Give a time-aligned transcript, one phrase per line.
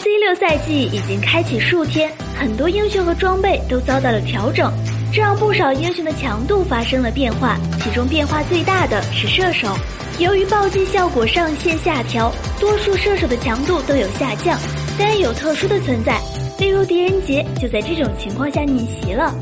[0.00, 4.72] C 六赛季已经开启数天，很多英雄和装备都遭到了调整，
[5.12, 7.58] 这让不少英雄的强度发生了变化。
[7.80, 9.76] 其中变化最大的是射手，
[10.20, 14.56] 由于暴击效果上限下调，多数射手的强度都有下降。
[14.96, 16.20] 但也有特殊的存在，
[16.60, 19.34] 例如狄仁杰就在这种情况下逆袭了。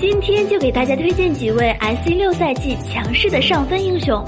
[0.00, 4.24] 今天就给大家推荐几位 S 六赛季强势的上分英雄。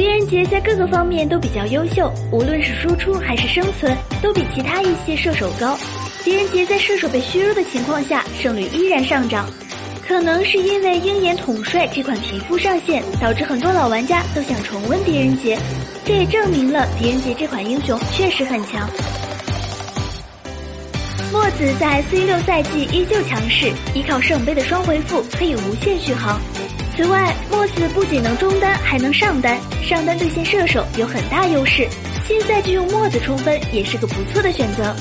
[0.00, 5.78] 狄仁杰在各个方面都比较优秀，无论是输出还是生存，都比其他一些射手高。
[6.24, 9.46] 狄仁杰在射手被削弱的情况下，胜率依然上涨，
[10.08, 15.58] 可能是因为鹰眼统帅这款皮肤上线，导致很多老玩家都想重温狄仁杰，
[16.02, 18.88] 这也证明了狄仁杰这款英雄确实很强。
[21.30, 26.40] 墨子在 C 六赛季依旧强势，依靠圣杯的双回复可以无限续航。
[26.96, 31.88] 此外，墨子不仅能中单，还能上单，上单对线射手有很大优势。
[32.26, 34.94] 新赛季用墨子冲分也是个不错的选择。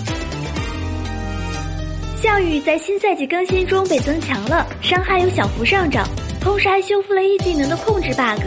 [2.15, 6.07] 项羽在新赛季更新中被增强了，伤害有小幅上涨，
[6.39, 8.45] 同时还修复了一技能的控制 bug。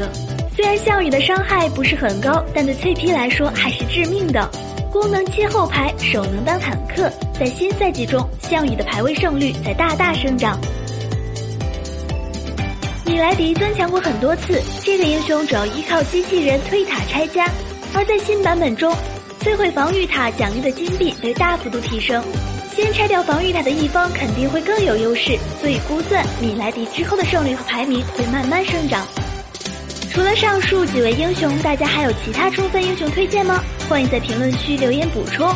[0.55, 4.49] 虽然项羽的伤害不是很高，但对脆皮来说还是致命的。
[4.91, 10.61] 功能切后排，手能当坦克，在新赛季中，项羽的排位胜率在大大生长。
[13.05, 17.47] 米莱迪增强过很多次，这个英雄主要依靠机器人推塔拆家，
[17.95, 18.95] 而在新版本中，
[19.41, 22.23] 摧毁防御塔奖励的金币被大幅度提升。
[22.75, 29.05] 先拆掉防御塔的一方肯定会更有优势，所以估算米莱迪之后的胜率和排名会慢慢生长。
[30.11, 33.63] 除了上述几位英雄，大家还有其他充分英雄推荐吗？
[33.89, 35.53] 欢迎在评论区留言补充。